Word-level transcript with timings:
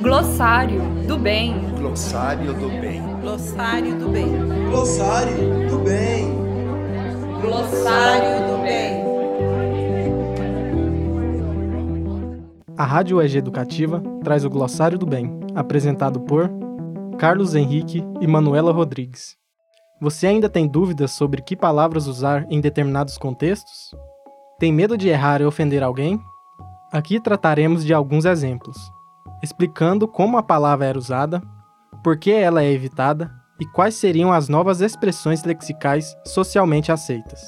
Glossário 0.00 0.80
do 1.06 1.18
bem. 1.18 1.60
Glossário 1.76 2.54
do 2.54 2.68
bem. 2.68 3.02
Glossário 3.20 3.98
do 3.98 4.08
bem. 4.08 4.30
Glossário 4.70 5.68
do 5.68 5.78
bem. 5.78 6.36
Glossário 7.40 8.46
do 8.46 8.62
bem. 8.62 9.04
A 12.78 12.84
Rádio 12.84 13.16
UEG 13.16 13.38
Educativa 13.38 14.00
traz 14.22 14.44
o 14.44 14.50
Glossário 14.50 14.96
do 14.96 15.04
Bem, 15.04 15.38
apresentado 15.54 16.20
por 16.20 16.48
Carlos 17.18 17.56
Henrique 17.56 18.04
e 18.20 18.26
Manuela 18.26 18.72
Rodrigues. 18.72 19.36
Você 20.00 20.28
ainda 20.28 20.48
tem 20.48 20.68
dúvidas 20.68 21.10
sobre 21.10 21.42
que 21.42 21.56
palavras 21.56 22.06
usar 22.06 22.46
em 22.48 22.60
determinados 22.60 23.18
contextos? 23.18 23.90
Tem 24.60 24.72
medo 24.72 24.96
de 24.96 25.08
errar 25.08 25.40
e 25.40 25.44
ofender 25.44 25.82
alguém? 25.82 26.20
Aqui 26.92 27.20
trataremos 27.20 27.84
de 27.84 27.94
alguns 27.94 28.24
exemplos, 28.24 28.76
explicando 29.40 30.08
como 30.08 30.36
a 30.36 30.42
palavra 30.42 30.86
era 30.86 30.98
usada, 30.98 31.40
por 32.02 32.18
que 32.18 32.32
ela 32.32 32.64
é 32.64 32.72
evitada 32.72 33.30
e 33.60 33.66
quais 33.66 33.94
seriam 33.94 34.32
as 34.32 34.48
novas 34.48 34.80
expressões 34.80 35.44
lexicais 35.44 36.16
socialmente 36.26 36.90
aceitas. 36.90 37.40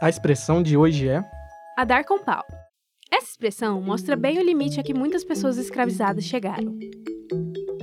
A 0.00 0.08
expressão 0.08 0.62
de 0.62 0.78
hoje 0.78 1.08
é 1.08 1.22
a 1.76 1.84
dar 1.84 2.04
com 2.04 2.18
pau. 2.24 2.44
Essa 3.12 3.32
expressão 3.32 3.82
mostra 3.82 4.16
bem 4.16 4.38
o 4.38 4.42
limite 4.42 4.80
a 4.80 4.82
que 4.82 4.94
muitas 4.94 5.24
pessoas 5.24 5.58
escravizadas 5.58 6.24
chegaram. 6.24 6.74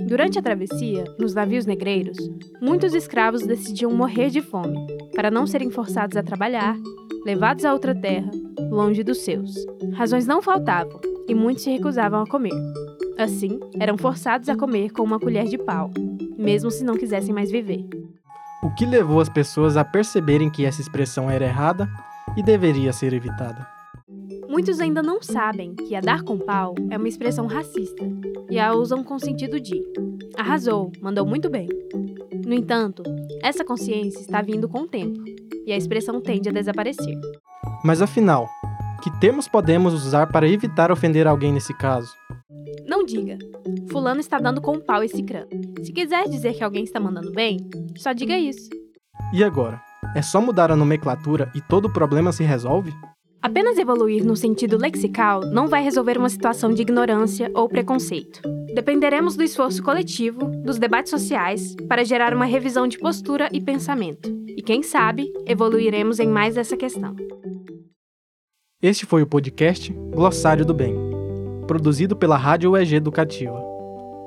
Durante 0.07 0.39
a 0.39 0.41
travessia, 0.41 1.03
nos 1.19 1.33
navios 1.33 1.65
negreiros, 1.65 2.17
muitos 2.61 2.93
escravos 2.93 3.45
decidiam 3.45 3.91
morrer 3.91 4.29
de 4.29 4.41
fome, 4.41 4.77
para 5.13 5.29
não 5.29 5.45
serem 5.45 5.69
forçados 5.69 6.15
a 6.15 6.23
trabalhar, 6.23 6.77
levados 7.25 7.65
a 7.65 7.73
outra 7.73 7.93
terra, 7.93 8.31
longe 8.71 9.03
dos 9.03 9.17
seus. 9.17 9.53
Razões 9.93 10.25
não 10.25 10.41
faltavam, 10.41 10.97
e 11.27 11.35
muitos 11.35 11.65
se 11.65 11.71
recusavam 11.71 12.21
a 12.21 12.25
comer. 12.25 12.55
Assim, 13.17 13.59
eram 13.81 13.97
forçados 13.97 14.47
a 14.47 14.55
comer 14.55 14.91
com 14.91 15.03
uma 15.03 15.19
colher 15.19 15.43
de 15.43 15.57
pau, 15.57 15.91
mesmo 16.37 16.71
se 16.71 16.85
não 16.85 16.95
quisessem 16.95 17.33
mais 17.33 17.51
viver. 17.51 17.85
O 18.63 18.73
que 18.75 18.85
levou 18.85 19.19
as 19.19 19.27
pessoas 19.27 19.75
a 19.75 19.83
perceberem 19.83 20.49
que 20.49 20.63
essa 20.63 20.79
expressão 20.79 21.29
era 21.29 21.43
errada 21.43 21.85
e 22.37 22.41
deveria 22.41 22.93
ser 22.93 23.11
evitada? 23.11 23.76
Muitos 24.57 24.79
ainda 24.79 25.03
não 25.03 25.21
sabem 25.21 25.75
que 25.75 25.95
a 25.95 26.01
dar 26.01 26.23
com 26.23 26.35
pau 26.35 26.73
é 26.89 26.97
uma 26.97 27.07
expressão 27.07 27.45
racista 27.45 28.03
e 28.49 28.57
a 28.57 28.73
usam 28.73 29.03
com 29.03 29.19
sentido 29.19 29.59
de 29.59 29.79
arrasou, 30.35 30.91
mandou 30.99 31.27
muito 31.27 31.47
bem. 31.47 31.69
No 32.43 32.55
entanto, 32.55 33.03
essa 33.43 33.63
consciência 33.63 34.19
está 34.19 34.41
vindo 34.41 34.67
com 34.67 34.79
o 34.79 34.87
tempo 34.87 35.23
e 35.63 35.71
a 35.71 35.77
expressão 35.77 36.19
tende 36.19 36.49
a 36.49 36.51
desaparecer. 36.51 37.15
Mas 37.85 38.01
afinal, 38.01 38.49
que 39.03 39.11
termos 39.19 39.47
podemos 39.47 39.93
usar 39.93 40.25
para 40.25 40.49
evitar 40.49 40.91
ofender 40.91 41.27
alguém 41.27 41.53
nesse 41.53 41.75
caso? 41.75 42.11
Não 42.87 43.05
diga, 43.05 43.37
Fulano 43.91 44.21
está 44.21 44.39
dando 44.39 44.59
com 44.59 44.79
pau 44.79 45.03
esse 45.03 45.21
crânio. 45.21 45.61
Se 45.83 45.93
quiser 45.93 46.27
dizer 46.27 46.55
que 46.55 46.63
alguém 46.63 46.83
está 46.83 46.99
mandando 46.99 47.31
bem, 47.31 47.59
só 47.95 48.11
diga 48.11 48.35
isso. 48.35 48.71
E 49.31 49.43
agora? 49.43 49.79
É 50.15 50.23
só 50.23 50.41
mudar 50.41 50.71
a 50.71 50.75
nomenclatura 50.75 51.51
e 51.53 51.61
todo 51.61 51.85
o 51.85 51.93
problema 51.93 52.31
se 52.31 52.43
resolve? 52.43 52.91
Apenas 53.41 53.77
evoluir 53.77 54.25
no 54.25 54.35
sentido 54.35 54.77
lexical 54.77 55.41
não 55.41 55.67
vai 55.67 55.83
resolver 55.83 56.17
uma 56.17 56.29
situação 56.29 56.73
de 56.73 56.81
ignorância 56.81 57.51
ou 57.53 57.69
preconceito. 57.69 58.41
Dependeremos 58.73 59.35
do 59.35 59.43
esforço 59.43 59.83
coletivo, 59.83 60.45
dos 60.63 60.79
debates 60.79 61.11
sociais, 61.11 61.75
para 61.87 62.03
gerar 62.03 62.33
uma 62.33 62.45
revisão 62.45 62.87
de 62.87 62.97
postura 62.97 63.47
e 63.53 63.61
pensamento. 63.61 64.29
E 64.47 64.61
quem 64.61 64.81
sabe, 64.81 65.31
evoluiremos 65.45 66.19
em 66.19 66.27
mais 66.27 66.57
essa 66.57 66.75
questão. 66.75 67.15
Este 68.81 69.05
foi 69.05 69.21
o 69.21 69.27
podcast 69.27 69.93
Glossário 70.11 70.65
do 70.65 70.73
Bem, 70.73 70.95
produzido 71.67 72.15
pela 72.15 72.37
Rádio 72.37 72.71
UEG 72.71 72.95
Educativa. 72.95 73.63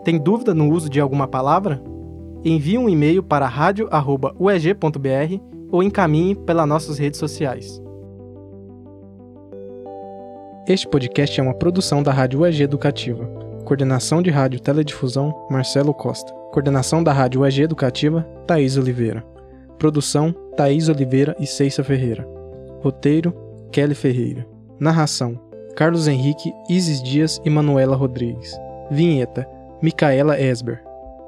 Tem 0.05 0.19
dúvida 0.19 0.55
no 0.55 0.71
uso 0.71 0.89
de 0.89 1.01
alguma 1.01 1.27
palavra? 1.27 1.83
Envie 2.45 2.79
um 2.79 2.89
e-mail 2.89 3.23
para 3.23 3.47
radio@ueg.br 3.47 5.41
ou 5.71 5.83
encaminhe 5.83 6.35
pelas 6.35 6.69
nossas 6.69 6.97
redes 6.97 7.19
sociais. 7.19 7.81
Este 10.67 10.87
podcast 10.87 11.41
é 11.41 11.43
uma 11.43 11.55
produção 11.55 12.03
da 12.03 12.13
Rádio 12.13 12.41
UEG 12.41 12.63
Educativa. 12.63 13.25
Coordenação 13.65 14.23
de 14.23 14.31
Rádio 14.31 14.61
Teledifusão, 14.61 15.35
Marcelo 15.51 15.95
Costa. 15.95 16.33
Coordenação 16.53 17.03
da 17.03 17.13
Rádio 17.13 17.41
UEG 17.41 17.63
Educativa, 17.63 18.23
Thaís 18.47 18.77
Oliveira. 18.77 19.25
Produção, 19.79 20.35
Thaís 20.57 20.89
Oliveira 20.89 21.35
e 21.41 21.47
Ceissa 21.47 21.83
Ferreira. 21.83 22.29
Roteiro, 22.83 23.35
Kelly 23.73 23.95
Ferreira. 23.95 24.47
Narração, 24.79 25.41
Carlos 25.75 26.07
Henrique, 26.07 26.53
Isis 26.69 27.03
Dias 27.03 27.41
e 27.45 27.51
Manuela 27.51 27.97
Rodrigues. 27.97 28.55
Vinheta, 28.91 29.49
Micaela 29.83 30.39
Esber. 30.39 30.83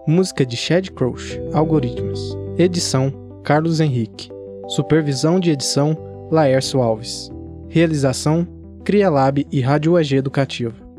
Música 0.06 0.44
de 0.44 0.56
Chad 0.56 0.90
Crouch, 0.90 1.40
Algoritmos. 1.54 2.36
Edição, 2.58 3.10
Carlos 3.42 3.80
Henrique. 3.80 4.30
Supervisão 4.68 5.40
de 5.40 5.50
edição, 5.50 5.96
Laércio 6.30 6.82
Alves. 6.82 7.30
Realização, 7.68 8.46
CriaLab 8.84 9.46
e 9.50 9.60
Rádio 9.60 9.92
UEG 9.92 10.14
Educativa. 10.16 10.91